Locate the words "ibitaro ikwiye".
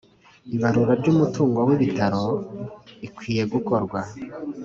1.75-3.43